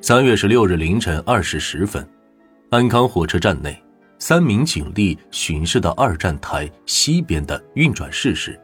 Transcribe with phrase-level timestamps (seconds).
[0.00, 2.08] 三月十六日凌晨二时十分，
[2.70, 3.76] 安康火车站内，
[4.20, 8.58] 三名警力巡视到二站台西边的运转室时，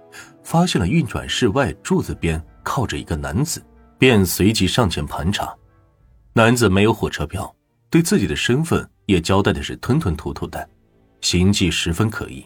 [0.45, 3.61] 发现了运转室外柱子边靠着一个男子，
[3.99, 5.53] 便随即上前盘查。
[6.33, 7.53] 男子没有火车票，
[7.91, 10.66] 对自己的身份也交代的是吞吞吐吐的，
[11.21, 12.45] 行迹十分可疑。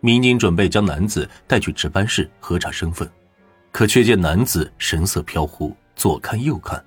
[0.00, 3.10] 民警准备将男子带去值班室核查身份，
[3.72, 6.84] 可却见男子神色飘忽，左看右看。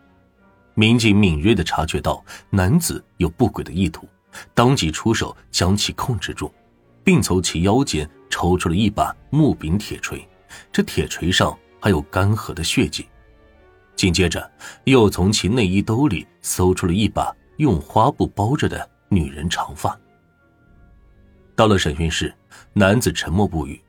[0.80, 4.08] 民警敏锐的察觉到男子有不轨的意图，
[4.54, 6.54] 当即出手将其控制住，
[7.04, 10.23] 并从其腰间抽出了一把木柄铁锤，
[10.71, 13.08] 这铁锤上还有干涸的血迹。
[13.95, 14.48] 紧接着，
[14.84, 19.99] 又从其内衣兜里搜出了一把用花布包着的女人长发。
[21.55, 22.32] 到了审讯室，
[22.73, 23.82] 男子沉默不语。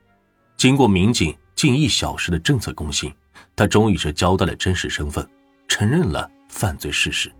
[0.57, 3.13] 经过民警近一小时的政策攻心，
[3.55, 5.23] 他终于是交代了真实身份，
[5.67, 7.31] 承认了犯罪事实。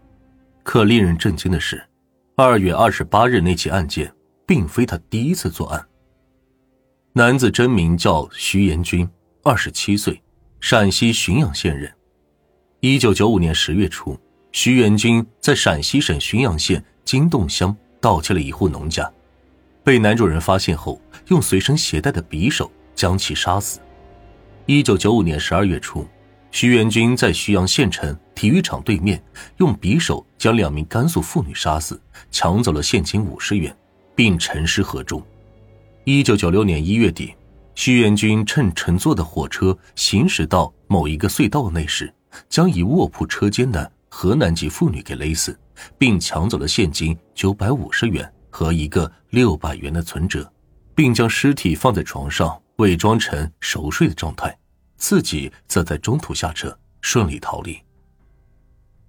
[0.63, 1.83] 可令人震惊的是，
[2.35, 4.13] 二月二十八日那起案件
[4.45, 5.85] 并非他第一次作案。
[7.13, 9.09] 男子真名叫徐延军，
[9.43, 10.21] 二十七岁，
[10.61, 11.91] 陕西浔阳县人。
[12.79, 14.17] 一九九五年十月初，
[14.51, 19.11] 徐延军在陕西省浔阳县金洞乡盗窃了一户农家。
[19.83, 23.79] 被男主人发现后，用随身携带的匕首将其杀死。
[24.67, 26.07] 一九九五年十二月初，
[26.51, 29.21] 徐元军在徐阳县城体育场对面
[29.57, 33.75] 用匕首将两名甘肃妇女杀死，抢走了现金五十元，
[34.15, 35.23] 并沉尸河中。
[36.05, 37.35] 一九九六年一月底，
[37.75, 42.13] 徐元军趁乘坐的火车行驶到某一个隧道内时，
[42.49, 45.57] 将一卧铺车间的河南籍妇女给勒死，
[45.97, 48.31] 并抢走了现金九百五十元。
[48.51, 50.51] 和一个六百元的存折，
[50.95, 54.57] 并将尸体放在床上，伪装成熟睡的状态，
[54.99, 57.81] 自己则在中途下车，顺利逃离。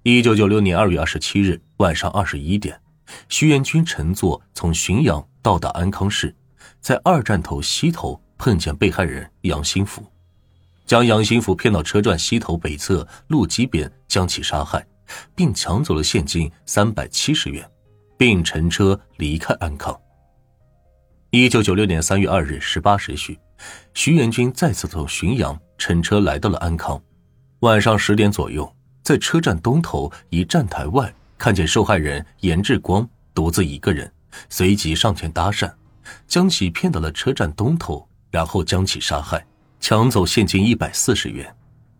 [0.04, 2.80] 一九九六年二月二十七日晚上二十一点，
[3.28, 6.34] 徐元军乘坐从浔阳到达安康市，
[6.80, 10.02] 在二站头西头碰见被害人杨新福，
[10.86, 14.86] 将杨新福骗到车站西头北侧路基边，将其杀害，
[15.34, 17.70] 并抢走了现金三百七十元。
[18.20, 19.98] 并乘车离开安康。
[21.30, 23.38] 一九九六年三月二日十八时许，
[23.94, 27.00] 徐元军再次从浔阳乘车来到了安康。
[27.60, 28.70] 晚上十点左右，
[29.02, 34.12] 在车站东头一站台外，看见受害人严志光独自一个人，
[34.50, 35.72] 随即上前搭讪，
[36.28, 39.44] 将其骗到了车站东头，然后将其杀害，
[39.80, 41.52] 抢走现金一百四十元，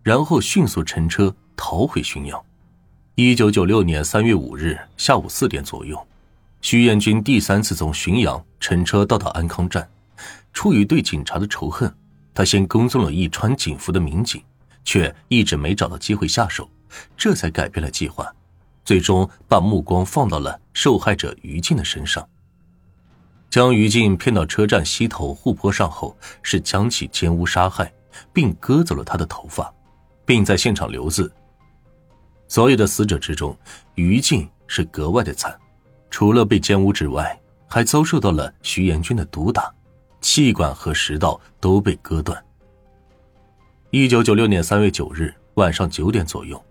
[0.02, 2.38] 然后迅速乘车逃回浔阳。
[3.14, 6.06] 一九九六年三月五日下午四点左右。
[6.60, 9.88] 徐彦军第三次从浔阳乘车到达安康站，
[10.52, 11.90] 出于对警察的仇恨，
[12.40, 14.42] 他先跟踪了一穿警服的民警，
[14.82, 16.66] 却一直没找到机会下手，
[17.14, 18.34] 这才改变了计划，
[18.82, 22.26] 最终把目光放到了受害者于静的身上。
[23.50, 27.92] 将于静骗到车站西头护坡上后，是将其奸污杀害，
[28.32, 29.70] 并割走了他的头发，
[30.24, 31.30] 并在现场留字。
[32.48, 33.54] 所有的死者之中，
[33.96, 35.54] 于静是格外的惨。
[36.08, 39.70] 除了被奸污之外，还遭受到了徐延军的毒打，
[40.32, 42.40] 气管和食道都被割断。
[43.90, 46.64] 一九九六年三月九日晚上九点左右，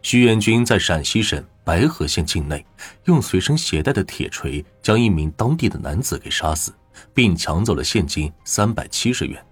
[0.00, 2.64] 徐延军在陕西省白河县境内，
[3.06, 6.72] 用随身携带的铁锤将一名当地的男子给杀死，
[7.12, 9.44] 并抢走了现金三百七十元。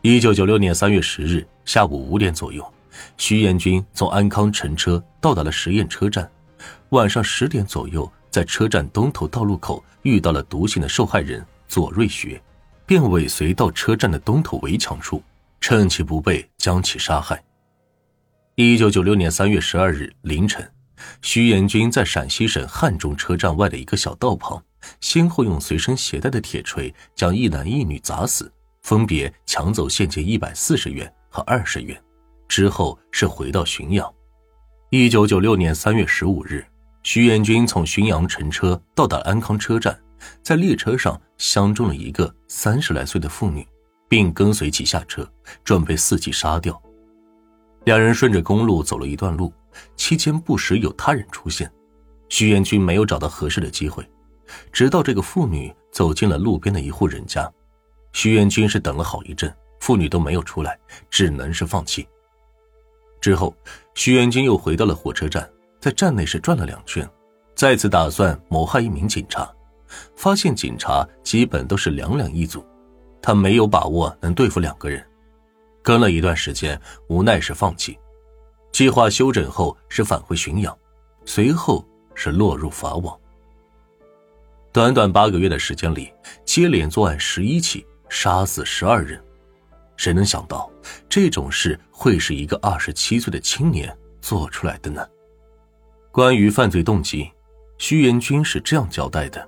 [0.00, 2.68] 一九九六年三月十日下午五点左右，
[3.18, 6.28] 徐延军从安康乘车到达了实验车站。
[6.88, 12.38] 晚上十点左右，在车站东头道路口遇到了毒性的受害人左瑞学，
[12.84, 15.22] 便尾随到车站的东头围墙处，
[15.58, 17.42] 趁其不备将其杀害。
[18.56, 20.70] 一九九六年三月十二日凌晨，
[21.22, 24.62] 徐延军在陕西省汉中车站外的一个小道旁，
[25.00, 28.52] 先后用随身携带的铁锤将一男一女砸死，
[28.82, 31.98] 分别抢走现金一百四十元和二十元，
[32.48, 34.12] 之后是回到浔阳。
[34.90, 36.62] 一九九六年三月十五日。
[37.04, 39.98] 徐延军从浔阳乘车到达安康车站，
[40.42, 43.66] 在列车上相中了一个三十来岁的妇女，
[44.08, 45.26] 并跟随其下车，
[45.64, 46.80] 准备伺机杀掉。
[47.84, 49.52] 两人顺着公路走了一段路，
[49.96, 51.70] 期间不时有他人出现，
[52.28, 54.08] 徐延军没有找到合适的机会，
[54.72, 57.50] 直到这个妇女走进了路边的一户人家，
[58.12, 60.78] 徐延军是等了好一阵，妇女都没有出来，
[61.10, 62.06] 只能是放弃。
[63.20, 63.54] 之后，
[63.94, 65.48] 徐元军又回到了火车站。
[65.80, 67.04] 在站内是转了两圈，
[67.56, 69.52] 再次打算谋害一名警察，
[70.16, 72.64] 发现警察基本都是两两一组，
[73.20, 75.04] 他没有把握能对付两个人，
[75.82, 77.98] 跟了一段时间，无奈是放弃。
[78.72, 80.76] 计划休整后是返回浔阳，
[81.24, 83.18] 随后是落入法网。
[84.72, 86.10] 短短八个月的时间里，
[86.44, 89.22] 接连作案十一起，杀死十二人。
[89.98, 90.68] 谁能想到
[91.08, 95.06] 这种事会是一个二十七岁的青年做出来的呢？
[96.10, 97.30] 关于犯罪动机，
[97.76, 99.46] 徐元军是这样交代的：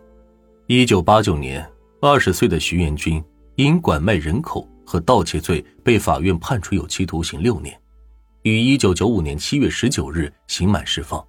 [0.66, 1.62] 一九八九年，
[2.00, 3.22] 二十岁的徐元军
[3.56, 7.78] 因拐卖人口和盗窃罪被法院判处有期徒刑六年，
[8.44, 11.22] 于一九九五年七月十九日刑满释放。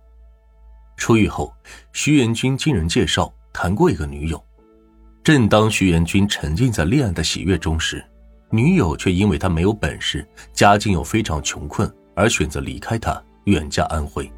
[0.95, 1.53] 出狱后，
[1.91, 4.41] 徐元军经人介绍谈过一个女友。
[5.21, 8.01] 正当徐元军沉浸在恋爱的喜悦中时，
[8.49, 14.31] 女友却因为他没有本事，家境又非常穷困，而选择离开他，远嫁安徽。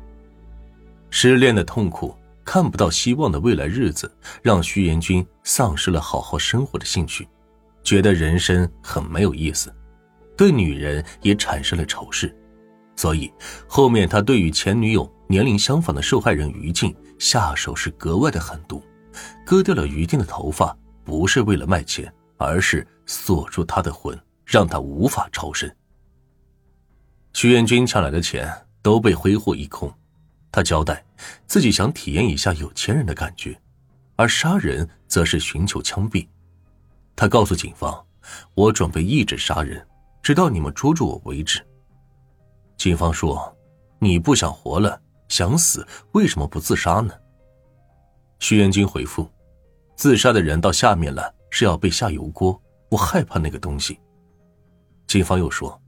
[1.11, 2.15] 失恋的痛苦，
[2.47, 4.09] 看不到希望的未来日子，
[4.41, 7.27] 让徐元军丧失了好好生活的兴趣，
[7.83, 9.69] 觉得人生很没有意思，
[10.37, 12.33] 对女人也产生了仇视，
[12.95, 13.29] 所以
[13.67, 18.81] 后面他对于前女友年龄相仿的受害人于静下手是格外的狠毒，
[19.45, 20.73] 割掉了于静的头发，
[21.03, 22.87] 不是为了卖钱，而是。
[23.09, 25.69] 锁住她的魂，让她无法超生。
[27.31, 29.89] 徐元军抢来的钱都被挥霍一空，
[30.51, 31.03] 他交代
[31.45, 33.59] 自己想体验一下有钱人的感觉，
[34.15, 36.27] 而杀人则是寻求枪毙。
[37.15, 38.05] 他告诉警方
[38.53, 39.85] ：“我准备一直杀人，
[40.21, 41.65] 直到你们捉住我为止。”
[42.77, 43.55] 警方说
[43.99, 47.13] ：“你不想活了，想死，为什么不自杀呢？”
[48.39, 49.29] 徐元军回复
[49.95, 53.99] ：“自杀的人到下面了，是要被下油锅。”我害怕那个东西。
[55.07, 55.81] 警方又说：“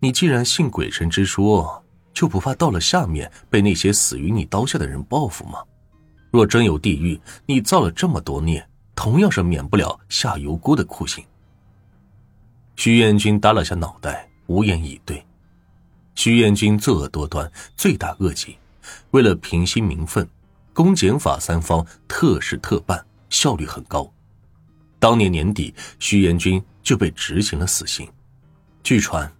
[0.00, 5.58] 你既然信鬼神之说，就不怕到了下面被那些死于你刀下的人报复吗？
[6.30, 11.24] 若真有地狱，你造了这么多孽，同样是免不了下油锅的酷刑。”
[12.76, 15.24] 徐彦军耷拉下脑袋，无言以对。
[16.14, 18.56] 徐彦军作恶多端，罪大恶极，
[19.10, 20.28] 为了平息民愤，
[20.72, 24.10] 公检法三方特事特办，效率很高。
[24.98, 28.08] 当年年底，徐彦军就被执行了死刑。
[28.82, 29.30] 据传，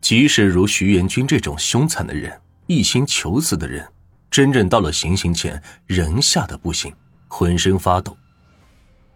[0.00, 3.86] 即使如徐元军这种凶残的人，一心求死的人，
[4.30, 6.92] 真正到了行刑前，人吓得不行，
[7.28, 8.16] 浑身发抖。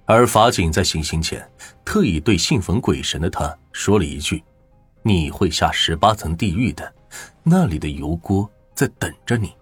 [0.06, 1.48] 而法警在行刑前，
[1.84, 4.44] 特意对信奉鬼神的他说了一句
[5.02, 6.94] ：“你会下十八层地狱的，
[7.42, 9.54] 那里的油锅在等着你。”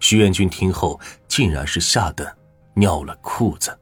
[0.00, 0.98] 徐元军听后，
[1.28, 2.34] 竟然是吓得
[2.74, 3.78] 尿了裤子。